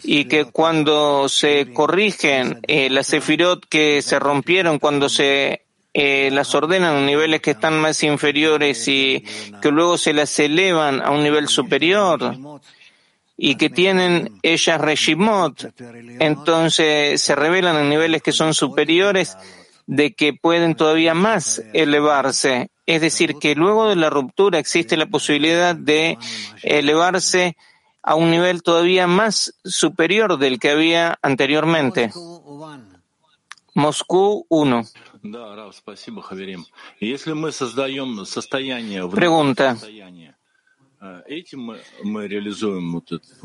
y 0.03 0.25
que 0.25 0.45
cuando 0.45 1.29
se 1.29 1.71
corrigen 1.73 2.59
eh, 2.67 2.89
las 2.89 3.07
sefirot 3.07 3.65
que 3.67 4.01
se 4.01 4.19
rompieron, 4.19 4.79
cuando 4.79 5.09
se 5.09 5.65
eh, 5.93 6.29
las 6.31 6.55
ordenan 6.55 6.95
a 6.95 7.01
niveles 7.01 7.41
que 7.41 7.51
están 7.51 7.79
más 7.79 8.01
inferiores 8.03 8.87
y 8.87 9.23
que 9.61 9.71
luego 9.71 9.97
se 9.97 10.13
las 10.13 10.39
elevan 10.39 11.01
a 11.01 11.11
un 11.11 11.23
nivel 11.23 11.47
superior 11.47 12.37
y 13.37 13.55
que 13.55 13.69
tienen 13.69 14.39
ellas 14.43 14.79
regimot, 14.79 15.73
entonces 16.19 17.21
se 17.21 17.35
revelan 17.35 17.75
en 17.77 17.89
niveles 17.89 18.21
que 18.21 18.31
son 18.31 18.53
superiores 18.53 19.35
de 19.87 20.13
que 20.13 20.33
pueden 20.33 20.75
todavía 20.75 21.13
más 21.13 21.61
elevarse. 21.73 22.69
Es 22.85 23.01
decir, 23.01 23.35
que 23.41 23.55
luego 23.55 23.89
de 23.89 23.95
la 23.95 24.09
ruptura 24.09 24.59
existe 24.59 24.95
la 24.95 25.07
posibilidad 25.07 25.75
de 25.75 26.17
elevarse 26.63 27.57
a 28.03 28.15
un 28.15 28.31
nivel 28.31 28.63
todavía 28.63 29.07
más 29.07 29.53
superior 29.63 30.37
del 30.37 30.59
que 30.59 30.69
había 30.69 31.19
anteriormente. 31.21 32.11
Moscú 33.73 34.45
1. 34.49 34.83
Pregunta. 39.09 39.77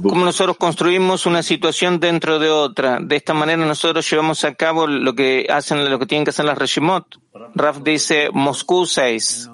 ¿Cómo 0.02 0.24
nosotros 0.26 0.58
construimos 0.58 1.24
una 1.24 1.42
situación 1.42 1.98
dentro 1.98 2.38
de 2.38 2.50
otra? 2.50 2.98
De 3.00 3.16
esta 3.16 3.32
manera 3.32 3.64
nosotros 3.64 4.08
llevamos 4.10 4.44
a 4.44 4.54
cabo 4.54 4.86
lo 4.86 5.14
que 5.14 5.46
hacen, 5.48 5.88
lo 5.90 5.98
que 5.98 6.06
tienen 6.06 6.24
que 6.24 6.30
hacer 6.30 6.44
las 6.44 6.58
Reshimot. 6.58 7.18
Raf 7.54 7.82
dice 7.82 8.28
Moscú 8.32 8.84
6. 8.84 9.50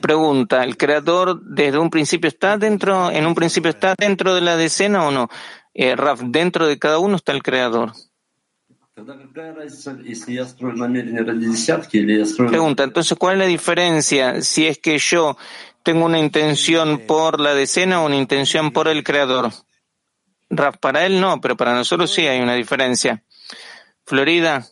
Pregunta, 0.00 0.64
¿el 0.64 0.76
creador 0.76 1.40
desde 1.42 1.78
un 1.78 1.90
principio 1.90 2.28
está 2.28 2.56
dentro, 2.56 3.10
en 3.10 3.26
un 3.26 3.34
principio 3.34 3.70
está 3.70 3.94
dentro 3.98 4.34
de 4.34 4.40
la 4.40 4.56
decena 4.56 5.06
o 5.06 5.10
no? 5.10 5.28
Eh, 5.74 5.96
Raf, 5.96 6.20
dentro 6.24 6.66
de 6.66 6.78
cada 6.78 6.98
uno 6.98 7.16
está 7.16 7.32
el 7.32 7.42
creador. 7.42 7.92
Pregunta, 12.48 12.84
entonces, 12.84 13.16
¿cuál 13.18 13.34
es 13.34 13.38
la 13.38 13.46
diferencia 13.46 14.42
si 14.42 14.66
es 14.66 14.78
que 14.78 14.98
yo 14.98 15.36
tengo 15.82 16.04
una 16.04 16.18
intención 16.18 17.06
por 17.06 17.40
la 17.40 17.54
decena 17.54 18.02
o 18.02 18.06
una 18.06 18.16
intención 18.16 18.72
por 18.72 18.88
el 18.88 19.02
creador? 19.04 19.50
Raf, 20.50 20.76
para 20.78 21.06
él 21.06 21.20
no, 21.20 21.40
pero 21.40 21.56
para 21.56 21.74
nosotros 21.74 22.10
sí 22.10 22.26
hay 22.26 22.40
una 22.40 22.54
diferencia. 22.54 23.22
Florida. 24.04 24.66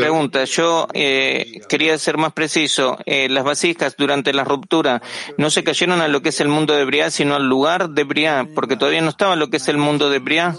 Pregunta, 0.00 0.44
yo 0.44 0.88
eh, 0.92 1.60
quería 1.68 1.96
ser 1.98 2.18
más 2.18 2.32
preciso. 2.32 2.98
Eh, 3.06 3.28
las 3.28 3.44
vasijas 3.44 3.96
durante 3.96 4.32
la 4.32 4.44
ruptura 4.44 5.02
no 5.38 5.50
se 5.50 5.64
cayeron 5.64 6.00
a 6.00 6.08
lo 6.08 6.22
que 6.22 6.30
es 6.30 6.40
el 6.40 6.48
mundo 6.48 6.74
de 6.74 6.84
Briá, 6.84 7.10
sino 7.10 7.34
al 7.34 7.48
lugar 7.48 7.90
de 7.90 8.04
Briá, 8.04 8.46
porque 8.54 8.76
todavía 8.76 9.00
no 9.00 9.10
estaba 9.10 9.36
lo 9.36 9.48
que 9.48 9.58
es 9.58 9.68
el 9.68 9.78
mundo 9.78 10.10
de 10.10 10.18
Briá. 10.18 10.54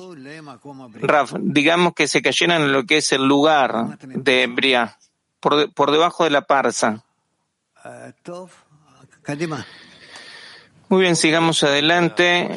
Raf, 1.01 1.33
digamos 1.39 1.93
que 1.93 2.07
se 2.07 2.21
cayeron 2.21 2.61
a 2.61 2.67
lo 2.67 2.85
que 2.85 2.97
es 2.97 3.11
el 3.11 3.25
lugar 3.25 3.97
de 3.99 4.47
Briá, 4.47 4.97
por, 5.39 5.73
por 5.73 5.91
debajo 5.91 6.23
de 6.23 6.29
la 6.29 6.41
parsa. 6.41 7.03
Muy 10.89 11.01
bien, 11.01 11.15
sigamos 11.15 11.63
adelante. 11.63 12.49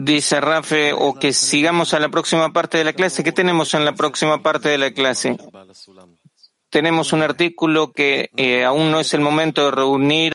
Dice 0.00 0.40
Rafe, 0.40 0.92
o 0.92 1.14
que 1.14 1.32
sigamos 1.32 1.92
a 1.92 1.98
la 1.98 2.08
próxima 2.08 2.52
parte 2.52 2.78
de 2.78 2.84
la 2.84 2.92
clase. 2.92 3.24
¿Qué 3.24 3.32
tenemos 3.32 3.74
en 3.74 3.84
la 3.84 3.96
próxima 3.96 4.44
parte 4.44 4.68
de 4.68 4.78
la 4.78 4.92
clase? 4.92 5.36
Tenemos 6.70 7.12
un 7.12 7.22
artículo 7.22 7.90
que 7.90 8.30
eh, 8.36 8.64
aún 8.64 8.92
no 8.92 9.00
es 9.00 9.12
el 9.12 9.20
momento 9.22 9.64
de 9.64 9.70
reunir 9.72 10.18